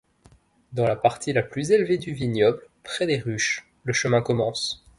[0.73, 4.83] Dans la partie la plus élevée du vignoble, près des ruches, le chemin commence.